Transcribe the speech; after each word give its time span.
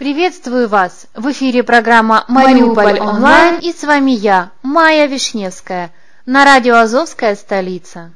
Приветствую 0.00 0.66
вас! 0.66 1.08
В 1.14 1.30
эфире 1.30 1.62
программа 1.62 2.24
«Мариуполь 2.26 2.98
онлайн» 3.00 3.58
и 3.58 3.70
с 3.70 3.84
вами 3.84 4.12
я, 4.12 4.50
Майя 4.62 5.04
Вишневская, 5.04 5.92
на 6.24 6.46
радио 6.46 6.76
«Азовская 6.76 7.36
столица». 7.36 8.10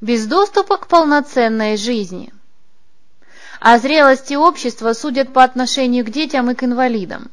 Без 0.00 0.24
доступа 0.24 0.78
к 0.78 0.86
полноценной 0.86 1.76
жизни. 1.76 2.32
О 3.60 3.78
зрелости 3.78 4.32
общества 4.32 4.94
судят 4.94 5.30
по 5.34 5.44
отношению 5.44 6.06
к 6.06 6.10
детям 6.10 6.50
и 6.50 6.54
к 6.54 6.64
инвалидам. 6.64 7.30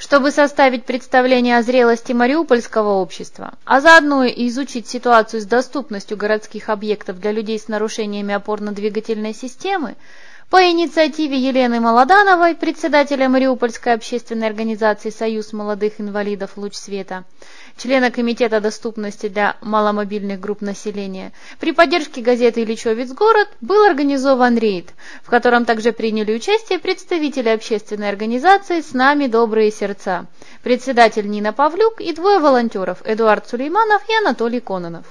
Чтобы 0.00 0.32
составить 0.32 0.84
представление 0.84 1.58
о 1.58 1.62
зрелости 1.62 2.10
мариупольского 2.10 2.94
общества, 2.94 3.54
а 3.64 3.80
заодно 3.80 4.24
и 4.24 4.48
изучить 4.48 4.88
ситуацию 4.88 5.40
с 5.40 5.44
доступностью 5.44 6.16
городских 6.16 6.68
объектов 6.68 7.20
для 7.20 7.30
людей 7.30 7.60
с 7.60 7.68
нарушениями 7.68 8.34
опорно-двигательной 8.34 9.32
системы, 9.32 9.94
по 10.50 10.56
инициативе 10.68 11.38
Елены 11.38 11.78
Молодановой, 11.78 12.56
председателя 12.56 13.28
Мариупольской 13.28 13.94
общественной 13.94 14.48
организации 14.48 15.10
«Союз 15.10 15.52
молодых 15.52 16.00
инвалидов 16.00 16.56
Луч 16.56 16.74
света», 16.74 17.24
члена 17.76 18.10
Комитета 18.10 18.60
доступности 18.60 19.28
для 19.28 19.56
маломобильных 19.60 20.40
групп 20.40 20.60
населения, 20.60 21.30
при 21.60 21.70
поддержке 21.70 22.20
газеты 22.20 22.64
«Ильичевец 22.64 23.12
город» 23.12 23.48
был 23.60 23.84
организован 23.84 24.58
рейд, 24.58 24.90
в 25.22 25.30
котором 25.30 25.64
также 25.64 25.92
приняли 25.92 26.34
участие 26.34 26.80
представители 26.80 27.48
общественной 27.48 28.08
организации 28.08 28.80
«С 28.80 28.92
нами 28.92 29.28
добрые 29.28 29.70
сердца», 29.70 30.26
председатель 30.64 31.30
Нина 31.30 31.52
Павлюк 31.52 32.00
и 32.00 32.12
двое 32.12 32.40
волонтеров 32.40 33.02
Эдуард 33.04 33.48
Сулейманов 33.48 34.02
и 34.08 34.16
Анатолий 34.16 34.60
Кононов. 34.60 35.06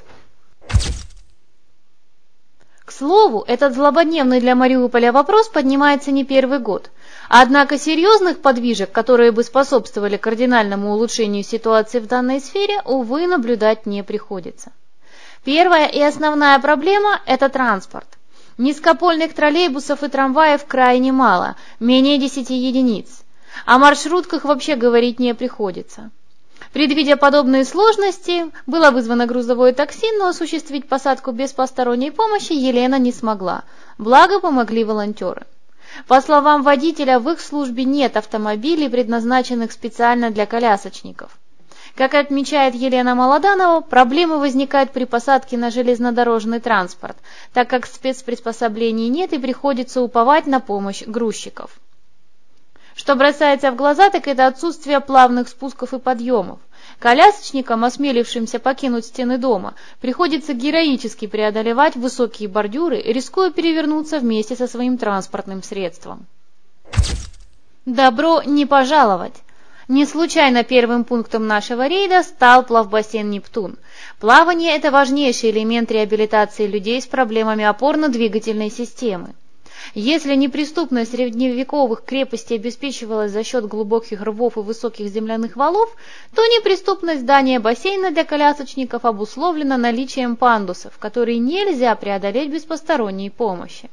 К 2.89 2.91
слову, 2.91 3.43
этот 3.45 3.75
злободневный 3.75 4.39
для 4.39 4.55
Мариуполя 4.55 5.11
вопрос 5.11 5.47
поднимается 5.47 6.09
не 6.09 6.25
первый 6.25 6.57
год. 6.57 6.89
Однако 7.29 7.77
серьезных 7.77 8.39
подвижек, 8.41 8.91
которые 8.91 9.31
бы 9.31 9.43
способствовали 9.43 10.17
кардинальному 10.17 10.93
улучшению 10.93 11.43
ситуации 11.43 11.99
в 11.99 12.07
данной 12.07 12.39
сфере, 12.39 12.81
увы, 12.85 13.27
наблюдать 13.27 13.85
не 13.85 14.03
приходится. 14.03 14.71
Первая 15.43 15.85
и 15.85 16.01
основная 16.01 16.57
проблема– 16.57 17.21
это 17.27 17.47
транспорт. 17.49 18.07
Низкопольных 18.57 19.35
троллейбусов 19.35 20.01
и 20.01 20.07
трамваев 20.07 20.65
крайне 20.65 21.11
мало, 21.11 21.57
менее 21.79 22.17
10 22.17 22.49
единиц. 22.49 23.21
О 23.67 23.77
маршрутках 23.77 24.45
вообще 24.45 24.75
говорить 24.75 25.19
не 25.19 25.35
приходится. 25.35 26.09
Предвидя 26.73 27.17
подобные 27.17 27.65
сложности, 27.65 28.51
было 28.67 28.91
вызвано 28.91 29.25
грузовое 29.25 29.73
такси, 29.73 30.05
но 30.17 30.27
осуществить 30.27 30.87
посадку 30.87 31.31
без 31.31 31.51
посторонней 31.51 32.11
помощи 32.11 32.53
Елена 32.53 32.99
не 32.99 33.11
смогла. 33.11 33.63
Благо 33.97 34.39
помогли 34.39 34.83
волонтеры. 34.83 35.47
По 36.07 36.21
словам 36.21 36.61
водителя, 36.61 37.17
в 37.17 37.27
их 37.29 37.41
службе 37.41 37.85
нет 37.85 38.15
автомобилей, 38.15 38.87
предназначенных 38.87 39.71
специально 39.71 40.29
для 40.29 40.45
колясочников. 40.45 41.39
Как 41.95 42.13
отмечает 42.13 42.75
Елена 42.75 43.15
Молоданова, 43.15 43.81
проблемы 43.81 44.37
возникают 44.37 44.91
при 44.91 45.05
посадке 45.05 45.57
на 45.57 45.71
железнодорожный 45.71 46.59
транспорт, 46.59 47.17
так 47.51 47.67
как 47.67 47.87
спецприспособлений 47.87 49.07
нет 49.07 49.33
и 49.33 49.39
приходится 49.39 50.01
уповать 50.01 50.45
на 50.45 50.59
помощь 50.59 51.01
грузчиков. 51.01 51.71
Что 52.99 53.15
бросается 53.15 53.71
в 53.71 53.77
глаза, 53.77 54.09
так 54.09 54.27
это 54.27 54.45
отсутствие 54.45 54.99
плавных 54.99 55.47
спусков 55.47 55.93
и 55.93 55.99
подъемов. 55.99 56.59
Колясочникам, 56.99 57.85
осмелившимся 57.85 58.59
покинуть 58.59 59.05
стены 59.05 59.37
дома, 59.37 59.75
приходится 60.01 60.53
героически 60.53 61.25
преодолевать 61.25 61.95
высокие 61.95 62.49
бордюры, 62.49 63.01
рискуя 63.01 63.51
перевернуться 63.51 64.19
вместе 64.19 64.57
со 64.57 64.67
своим 64.67 64.97
транспортным 64.97 65.63
средством. 65.63 66.25
Добро 67.85 68.41
не 68.43 68.65
пожаловать! 68.65 69.35
Не 69.87 70.05
случайно 70.05 70.65
первым 70.65 71.05
пунктом 71.05 71.47
нашего 71.47 71.87
рейда 71.87 72.21
стал 72.21 72.63
плавбассейн 72.65 73.29
«Нептун». 73.29 73.77
Плавание– 74.19 74.75
это 74.75 74.91
важнейший 74.91 75.51
элемент 75.51 75.89
реабилитации 75.89 76.67
людей 76.67 77.01
с 77.01 77.07
проблемами 77.07 77.63
опорно-двигательной 77.63 78.69
системы. 78.69 79.29
Если 79.93 80.35
неприступность 80.35 81.11
средневековых 81.11 82.03
крепостей 82.03 82.57
обеспечивалась 82.57 83.31
за 83.31 83.43
счет 83.43 83.65
глубоких 83.65 84.21
рвов 84.21 84.57
и 84.57 84.61
высоких 84.61 85.07
земляных 85.07 85.55
валов, 85.55 85.95
то 86.35 86.45
неприступность 86.45 87.21
здания 87.21 87.59
бассейна 87.59 88.11
для 88.11 88.23
колясочников 88.23 89.05
обусловлена 89.05 89.77
наличием 89.77 90.35
пандусов, 90.35 90.97
которые 90.97 91.39
нельзя 91.39 91.95
преодолеть 91.95 92.51
без 92.51 92.63
посторонней 92.63 93.29
помощи. 93.29 93.89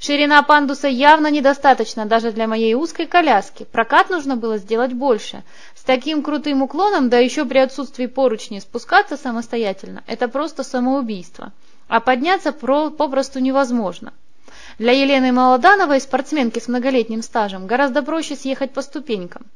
Ширина 0.00 0.42
пандуса 0.42 0.88
явно 0.88 1.28
недостаточна 1.30 2.04
даже 2.04 2.32
для 2.32 2.46
моей 2.46 2.74
узкой 2.74 3.06
коляски. 3.06 3.64
Прокат 3.64 4.10
нужно 4.10 4.36
было 4.36 4.58
сделать 4.58 4.92
больше. 4.92 5.42
С 5.74 5.82
таким 5.82 6.22
крутым 6.22 6.62
уклоном, 6.62 7.08
да 7.08 7.18
еще 7.18 7.44
при 7.44 7.58
отсутствии 7.58 8.06
поручней, 8.06 8.60
спускаться 8.60 9.16
самостоятельно– 9.16 10.02
это 10.06 10.28
просто 10.28 10.62
самоубийство. 10.62 11.52
А 11.88 12.00
подняться 12.00 12.52
попросту 12.52 13.38
невозможно. 13.38 14.12
Для 14.78 14.90
Елены 14.90 15.30
Молодановой, 15.30 16.00
спортсменки 16.00 16.58
с 16.58 16.66
многолетним 16.66 17.22
стажем, 17.22 17.66
гораздо 17.66 18.02
проще 18.02 18.34
съехать 18.34 18.72
по 18.72 18.82
ступенькам. 18.82 19.46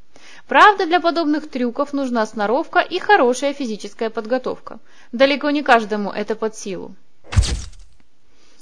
Правда, 0.46 0.86
для 0.86 1.00
подобных 1.00 1.50
трюков 1.50 1.92
нужна 1.92 2.24
сноровка 2.24 2.78
и 2.78 3.00
хорошая 3.00 3.52
физическая 3.52 4.10
подготовка. 4.10 4.78
Далеко 5.10 5.50
не 5.50 5.62
каждому 5.62 6.10
это 6.10 6.36
под 6.36 6.56
силу. 6.56 6.94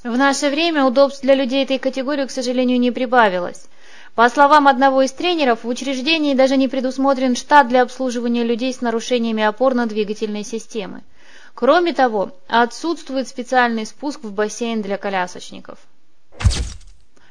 В 0.03 0.17
наше 0.17 0.49
время 0.49 0.85
удобств 0.85 1.20
для 1.23 1.35
людей 1.35 1.62
этой 1.62 1.79
категории, 1.79 2.25
к 2.25 2.31
сожалению, 2.31 2.81
не 2.81 2.91
прибавилось. 2.91 3.67
По 4.14 4.29
словам 4.31 4.67
одного 4.67 5.02
из 5.02 5.12
тренеров, 5.12 5.64
в 5.64 5.69
учреждении 5.69 6.32
даже 6.32 6.56
не 6.56 6.69
предусмотрен 6.69 7.37
штат 7.37 7.69
для 7.69 7.82
обслуживания 7.82 8.44
людей 8.44 8.73
с 8.73 8.81
нарушениями 8.81 9.43
опорно-двигательной 9.43 10.43
системы. 10.43 11.02
Кроме 11.55 11.93
того, 11.93 12.32
отсутствует 12.49 13.29
специальный 13.29 13.85
спуск 13.85 14.23
в 14.23 14.32
бассейн 14.32 14.81
для 14.81 14.97
колясочников. 14.97 15.79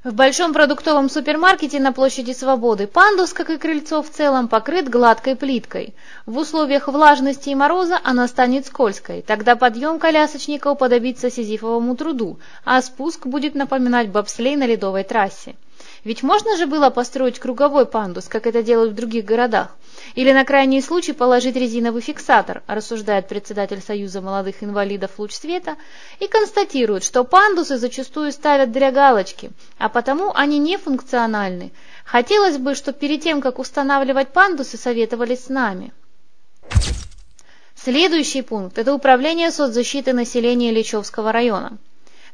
В 0.05 0.13
большом 0.13 0.53
продуктовом 0.53 1.09
супермаркете 1.09 1.79
на 1.79 1.91
площади 1.91 2.31
Свободы 2.31 2.85
пандус, 2.85 3.33
как 3.33 3.49
и 3.49 3.57
крыльцо 3.57 4.03
в 4.03 4.09
целом, 4.11 4.47
покрыт 4.47 4.87
гладкой 4.87 5.35
плиткой. 5.35 5.95
В 6.27 6.37
условиях 6.37 6.87
влажности 6.87 7.49
и 7.49 7.55
мороза 7.55 7.99
она 8.03 8.27
станет 8.27 8.67
скользкой. 8.67 9.23
Тогда 9.23 9.55
подъем 9.55 9.97
колясочника 9.97 10.67
уподобится 10.67 11.31
сизифовому 11.31 11.95
труду, 11.95 12.37
а 12.65 12.83
спуск 12.83 13.25
будет 13.25 13.55
напоминать 13.55 14.09
бобслей 14.09 14.55
на 14.55 14.67
ледовой 14.67 15.03
трассе. 15.05 15.55
Ведь 16.05 16.21
можно 16.21 16.55
же 16.55 16.67
было 16.67 16.91
построить 16.91 17.39
круговой 17.39 17.87
пандус, 17.87 18.27
как 18.27 18.45
это 18.45 18.61
делают 18.61 18.91
в 18.91 18.95
других 18.95 19.25
городах. 19.25 19.75
Или 20.13 20.31
на 20.31 20.45
крайний 20.45 20.79
случай 20.83 21.13
положить 21.13 21.55
резиновый 21.55 22.03
фиксатор, 22.03 22.61
рассуждает 22.67 23.27
председатель 23.27 23.81
Союза 23.81 24.21
молодых 24.21 24.63
инвалидов 24.63 25.11
«Луч 25.17 25.33
света» 25.33 25.77
и 26.19 26.27
констатирует, 26.27 27.03
что 27.03 27.23
пандусы 27.23 27.77
зачастую 27.77 28.31
ставят 28.31 28.71
для 28.71 28.91
галочки, 28.91 29.49
а 29.79 29.89
потому 29.89 30.31
они 30.35 30.59
не 30.59 30.77
функциональны. 30.77 31.71
Хотелось 32.05 32.59
бы, 32.59 32.75
чтобы 32.75 32.99
перед 32.99 33.23
тем, 33.23 33.41
как 33.41 33.57
устанавливать 33.57 34.29
пандусы, 34.31 34.77
советовались 34.77 35.45
с 35.45 35.49
нами. 35.49 35.91
Следующий 37.75 38.43
пункт– 38.43 38.77
это 38.79 38.93
управление 38.93 39.49
соцзащиты 39.49 40.13
населения 40.13 40.69
Ильичевского 40.69 41.31
района. 41.31 41.79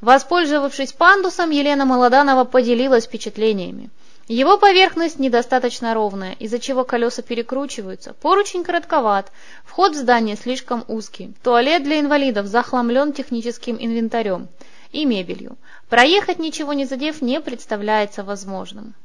Воспользовавшись 0.02 0.94
пандусом, 0.94 1.52
Елена 1.52 1.86
Молоданова 1.86 2.44
поделилась 2.44 3.06
впечатлениями. 3.06 3.92
Его 4.28 4.58
поверхность 4.58 5.20
недостаточно 5.20 5.94
ровная, 5.94 6.34
из-за 6.40 6.58
чего 6.58 6.84
колеса 6.84 7.22
перекручиваются, 7.22 8.14
поручень 8.14 8.64
коротковат, 8.64 9.32
вход 9.64 9.94
в 9.94 9.98
здание 9.98 10.36
слишком 10.36 10.84
узкий, 10.88 11.34
туалет 11.44 11.84
для 11.84 12.00
инвалидов 12.00 12.48
захламлен 12.48 13.14
техническим 13.14 13.78
инвентарем 13.80 14.48
и 14.92 15.06
мебелью. 15.06 15.58
Проехать 15.90 16.40
ничего 16.40 16.74
не 16.74 16.86
задев 16.86 17.22
не 17.22 17.40
представляется 17.40 18.24
возможным. 18.24 18.96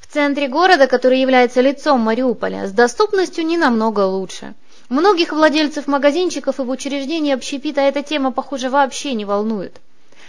В 0.00 0.12
центре 0.12 0.48
города, 0.48 0.86
который 0.86 1.20
является 1.20 1.60
лицом 1.60 2.00
Мариуполя, 2.00 2.66
с 2.66 2.72
доступностью 2.72 3.44
не 3.44 3.56
намного 3.56 4.00
лучше– 4.00 4.54
Многих 4.88 5.32
владельцев 5.32 5.86
магазинчиков 5.86 6.60
и 6.60 6.62
в 6.62 6.70
учреждении 6.70 7.34
общепита 7.34 7.82
эта 7.82 8.02
тема, 8.02 8.32
похоже, 8.32 8.70
вообще 8.70 9.12
не 9.12 9.26
волнует. 9.26 9.80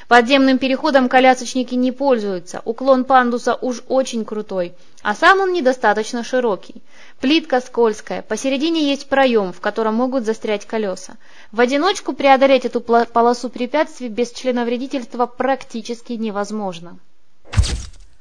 Подземным 0.10 0.58
переходом 0.58 1.08
колясочники 1.08 1.76
не 1.76 1.94
пользуются, 1.94 2.62
уклон 2.66 3.06
пандуса 3.06 3.56
уж 3.56 3.84
очень 3.88 4.26
крутой, 4.26 4.74
а 5.02 5.16
сам 5.16 5.40
он 5.40 5.54
недостаточно 5.54 6.26
широкий. 6.26 6.82
Плитка 7.22 7.62
скользкая, 7.62 8.22
посередине 8.22 8.90
есть 8.90 9.08
проем, 9.08 9.54
в 9.54 9.62
котором 9.62 9.96
могут 9.96 10.26
застрять 10.26 10.66
колеса. 10.66 11.14
В 11.54 11.62
одиночку 11.62 12.12
преодолеть 12.12 12.66
эту 12.66 12.82
полосу 12.82 13.50
препятствий 13.50 14.10
без 14.10 14.32
членовредительства 14.32 15.26
практически 15.26 16.14
невозможно. 16.14 16.98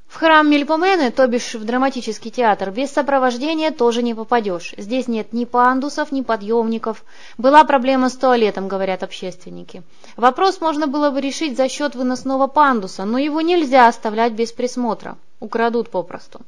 В 0.09 0.17
храм 0.17 0.51
Мельпомены, 0.51 1.11
то 1.11 1.27
бишь 1.27 1.55
в 1.55 1.65
драматический 1.65 2.31
театр, 2.31 2.71
без 2.71 2.91
сопровождения 2.91 3.71
тоже 3.71 4.03
не 4.03 4.15
попадешь. 4.15 4.73
Здесь 4.79 5.07
нет 5.07 5.35
ни 5.35 5.45
пандусов, 5.45 6.13
ни 6.13 6.23
подъемников. 6.23 7.05
Была 7.37 7.63
проблема 7.65 8.09
с 8.09 8.17
туалетом, 8.17 8.69
говорят 8.69 9.03
общественники. 9.03 9.83
Вопрос 10.17 10.63
можно 10.63 10.87
было 10.87 11.11
бы 11.11 11.21
решить 11.21 11.59
за 11.59 11.69
счет 11.69 11.95
выносного 11.95 12.47
пандуса, 12.47 13.05
но 13.05 13.19
его 13.19 13.43
нельзя 13.43 13.87
оставлять 13.87 14.33
без 14.33 14.51
присмотра. 14.51 15.19
Украдут 15.41 15.91
попросту. 15.91 16.41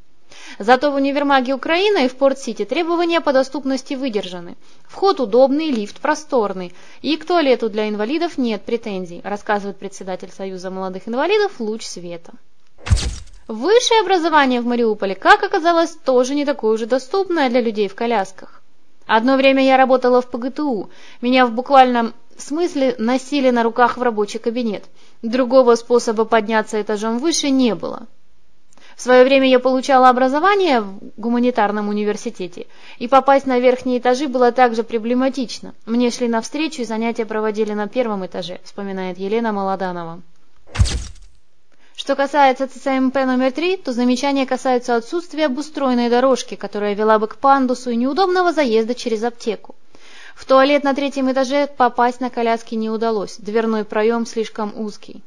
Зато 0.59 0.91
в 0.91 0.95
универмаге 0.95 1.53
Украины 1.53 2.07
и 2.07 2.09
в 2.09 2.17
Порт-Сити 2.17 2.65
требования 2.65 3.21
по 3.21 3.33
доступности 3.35 3.93
выдержаны. 3.93 4.57
Вход 4.89 5.21
удобный, 5.21 5.71
лифт 5.71 6.01
просторный. 6.01 6.73
И 7.03 7.15
к 7.19 7.27
туалету 7.27 7.69
для 7.69 7.91
инвалидов 7.91 8.39
нет 8.39 8.63
претензий, 8.63 9.21
рассказывает 9.23 9.79
председатель 9.79 10.31
Союза 10.31 10.71
молодых 10.71 11.09
инвалидов 11.09 11.53
Луч 11.59 11.85
Света. 11.85 12.33
Высшее 13.51 14.03
образование 14.03 14.61
в 14.61 14.67
Мариуполе, 14.67 15.17
как 15.17 15.43
оказалось, 15.43 15.91
тоже 15.91 16.37
не 16.37 16.45
такое 16.45 16.73
уже 16.73 16.87
доступное 16.87 17.51
для 17.51 17.61
людей 17.61 17.89
в 17.89 17.97
колясках. 17.97 18.63
Одно 19.09 19.37
время 19.37 19.65
я 19.65 19.77
работала 19.77 20.23
в 20.23 20.31
ПГТУ. 20.31 20.89
Меня 21.21 21.47
в 21.47 21.51
буквальном 21.51 22.15
смысле 22.39 22.95
носили 22.99 23.51
на 23.51 23.65
руках 23.65 23.97
в 23.97 24.03
рабочий 24.03 24.39
кабинет. 24.39 24.85
Другого 25.23 25.75
способа 25.75 26.27
подняться 26.27 26.81
этажом 26.81 27.19
выше 27.19 27.51
не 27.51 27.75
было. 27.75 28.07
В 28.95 29.03
свое 29.03 29.25
время 29.25 29.49
я 29.49 29.59
получала 29.59 30.11
образование 30.11 30.83
в 30.83 31.01
гуманитарном 31.17 31.89
университете, 31.89 32.69
и 33.01 33.09
попасть 33.09 33.47
на 33.47 33.59
верхние 33.59 33.99
этажи 33.99 34.29
было 34.29 34.53
также 34.53 34.85
проблематично. 34.85 35.75
Мне 35.87 36.13
шли 36.13 36.29
навстречу 36.29 36.83
и 36.83 36.85
занятия 36.85 37.27
проводили 37.27 37.73
на 37.73 37.89
первом 37.89 38.25
этаже, 38.25 38.61
вспоминает 38.63 39.19
Елена 39.19 39.51
Молоданова. 39.51 40.23
Что 42.01 42.17
касается 42.17 42.67
ЦЦМП 42.67 43.15
номер 43.27 43.53
3, 43.53 43.77
то 43.77 43.93
замечания 43.93 44.47
касаются 44.47 44.97
отсутствия 44.97 45.45
обустроенной 45.45 46.09
дорожки, 46.09 46.55
которая 46.55 46.95
вела 46.95 47.19
бы 47.19 47.29
к 47.29 47.37
пандусу 47.37 47.91
и 47.91 47.97
неудобного 47.97 48.55
заезда 48.55 48.95
через 48.95 49.23
аптеку. 49.23 49.75
В 50.35 50.47
туалет 50.47 50.83
на 50.83 50.95
третьем 50.95 51.31
этаже 51.31 51.67
попасть 51.67 52.23
на 52.23 52.31
коляске 52.31 52.77
не 52.77 52.89
удалось, 52.89 53.37
дверной 53.37 53.85
проем 53.85 54.25
слишком 54.25 54.73
узкий. 54.81 55.23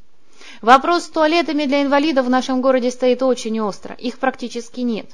Вопрос 0.62 1.04
с 1.04 1.10
туалетами 1.10 1.66
для 1.66 1.80
инвалидов 1.80 2.26
в 2.26 2.30
нашем 2.30 2.60
городе 2.60 2.90
стоит 2.90 3.22
очень 3.22 3.60
остро, 3.60 3.94
их 3.94 4.18
практически 4.18 4.80
нет. 4.80 5.06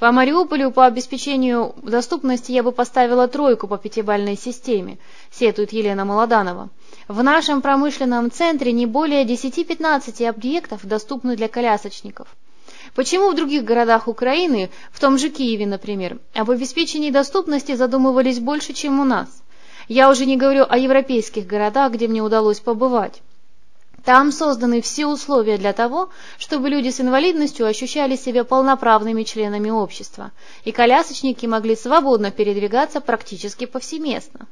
По 0.00 0.12
Мариуполю 0.12 0.70
по 0.70 0.86
обеспечению 0.86 1.74
доступности 1.82 2.52
я 2.52 2.62
бы 2.62 2.72
поставила 2.72 3.28
тройку 3.28 3.68
по 3.68 3.76
пятибалльной 3.76 4.34
системе, 4.34 4.96
сетует 5.30 5.74
Елена 5.74 6.06
Молоданова. 6.06 6.70
В 7.06 7.22
нашем 7.22 7.60
промышленном 7.60 8.30
центре 8.30 8.72
не 8.72 8.86
более 8.86 9.26
10-15 9.26 10.26
объектов 10.26 10.86
доступны 10.86 11.36
для 11.36 11.48
колясочников. 11.48 12.28
Почему 12.94 13.30
в 13.30 13.36
других 13.36 13.64
городах 13.64 14.08
Украины, 14.08 14.70
в 14.90 14.98
том 15.00 15.18
же 15.18 15.28
Киеве, 15.28 15.66
например, 15.66 16.18
об 16.32 16.50
обеспечении 16.50 17.10
доступности 17.10 17.74
задумывались 17.74 18.40
больше, 18.40 18.72
чем 18.72 19.00
у 19.00 19.04
нас? 19.04 19.28
Я 19.86 20.08
уже 20.08 20.24
не 20.24 20.38
говорю 20.38 20.64
о 20.66 20.78
европейских 20.78 21.46
городах, 21.46 21.92
где 21.92 22.08
мне 22.08 22.22
удалось 22.22 22.60
побывать. 22.60 23.20
Там 24.04 24.32
созданы 24.32 24.80
все 24.80 25.06
условия 25.06 25.58
для 25.58 25.72
того, 25.72 26.08
чтобы 26.38 26.70
люди 26.70 26.90
с 26.90 27.00
инвалидностью 27.00 27.66
ощущали 27.66 28.16
себя 28.16 28.44
полноправными 28.44 29.24
членами 29.24 29.70
общества, 29.70 30.32
и 30.64 30.72
колясочники 30.72 31.46
могли 31.46 31.76
свободно 31.76 32.30
передвигаться 32.30 33.00
практически 33.00 33.66
повсеместно. 33.66 34.46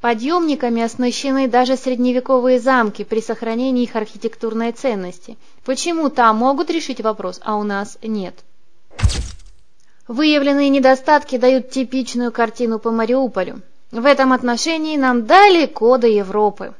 Подъемниками 0.00 0.82
оснащены 0.82 1.48
даже 1.48 1.76
средневековые 1.76 2.60
замки 2.60 3.02
при 3.02 3.20
сохранении 3.20 3.84
их 3.84 3.96
архитектурной 3.96 4.72
ценности. 4.72 5.36
Почему 5.64 6.10
там 6.10 6.36
могут 6.36 6.70
решить 6.70 7.00
вопрос, 7.00 7.40
а 7.42 7.56
у 7.56 7.62
нас 7.62 7.98
нет? 8.02 8.36
Выявленные 10.06 10.68
недостатки 10.68 11.36
дают 11.36 11.70
типичную 11.70 12.30
картину 12.30 12.78
по 12.78 12.90
Мариуполю. 12.90 13.62
В 13.90 14.04
этом 14.04 14.32
отношении 14.32 14.96
нам 14.96 15.26
далеко 15.26 15.98
до 15.98 16.06
Европы. 16.06 16.74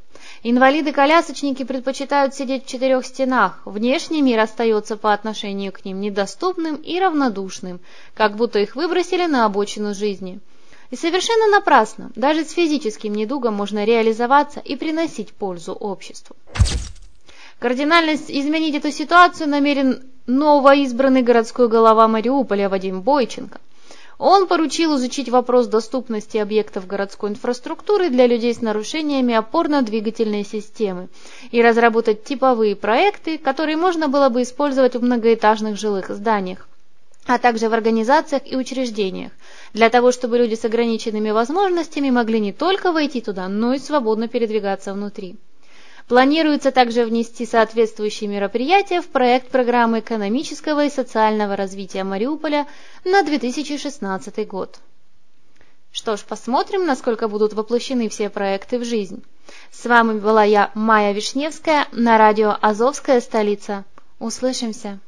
Инвалиды-колясочники 0.48 1.64
предпочитают 1.64 2.36
сидеть 2.36 2.64
в 2.64 2.68
четырех 2.68 3.04
стенах. 3.04 3.62
Внешний 3.64 4.22
мир 4.22 4.38
остается 4.38 4.96
по 4.96 5.12
отношению 5.12 5.72
к 5.72 5.84
ним 5.84 6.00
недоступным 6.00 6.76
и 6.76 7.00
равнодушным, 7.00 7.80
как 8.14 8.36
будто 8.36 8.60
их 8.60 8.76
выбросили 8.76 9.26
на 9.26 9.44
обочину 9.44 9.92
жизни. 9.92 10.38
И 10.92 10.96
совершенно 10.96 11.48
напрасно, 11.48 12.12
даже 12.14 12.44
с 12.44 12.52
физическим 12.52 13.12
недугом 13.16 13.54
можно 13.54 13.84
реализоваться 13.84 14.60
и 14.60 14.76
приносить 14.76 15.32
пользу 15.32 15.72
обществу. 15.72 16.36
Кардинально 17.58 18.14
изменить 18.14 18.76
эту 18.76 18.92
ситуацию 18.92 19.48
намерен 19.48 20.04
новоизбранный 20.28 21.22
городской 21.22 21.68
голова 21.68 22.06
Мариуполя 22.06 22.68
Вадим 22.68 23.00
Бойченко. 23.00 23.58
Он 24.18 24.46
поручил 24.46 24.96
изучить 24.96 25.28
вопрос 25.28 25.66
доступности 25.66 26.38
объектов 26.38 26.86
городской 26.86 27.30
инфраструктуры 27.30 28.08
для 28.08 28.26
людей 28.26 28.54
с 28.54 28.62
нарушениями 28.62 29.34
опорно-двигательной 29.34 30.44
системы 30.44 31.08
и 31.50 31.62
разработать 31.62 32.24
типовые 32.24 32.76
проекты, 32.76 33.36
которые 33.36 33.76
можно 33.76 34.08
было 34.08 34.30
бы 34.30 34.42
использовать 34.42 34.96
в 34.96 35.02
многоэтажных 35.02 35.76
жилых 35.76 36.08
зданиях 36.08 36.66
а 37.26 37.38
также 37.38 37.68
в 37.68 37.74
организациях 37.74 38.42
и 38.46 38.56
учреждениях, 38.56 39.32
для 39.72 39.90
того, 39.90 40.12
чтобы 40.12 40.38
люди 40.38 40.54
с 40.54 40.64
ограниченными 40.64 41.30
возможностями 41.30 42.10
могли 42.10 42.38
не 42.38 42.52
только 42.52 42.92
войти 42.92 43.20
туда, 43.20 43.48
но 43.48 43.74
и 43.74 43.80
свободно 43.80 44.28
передвигаться 44.28 44.94
внутри. 44.94 45.36
Планируется 46.08 46.70
также 46.70 47.04
внести 47.04 47.46
соответствующие 47.46 48.30
мероприятия 48.30 49.00
в 49.00 49.08
проект 49.08 49.48
программы 49.48 49.98
экономического 49.98 50.84
и 50.84 50.90
социального 50.90 51.56
развития 51.56 52.04
Мариуполя 52.04 52.68
на 53.04 53.24
2016 53.24 54.46
год. 54.46 54.78
Что 55.90 56.16
ж, 56.16 56.20
посмотрим, 56.22 56.86
насколько 56.86 57.26
будут 57.26 57.54
воплощены 57.54 58.08
все 58.08 58.30
проекты 58.30 58.78
в 58.78 58.84
жизнь. 58.84 59.24
С 59.72 59.84
вами 59.84 60.20
была 60.20 60.44
я, 60.44 60.70
Майя 60.74 61.12
Вишневская, 61.12 61.88
на 61.90 62.18
радио 62.18 62.56
«Азовская 62.60 63.20
столица». 63.20 63.84
Услышимся! 64.20 65.00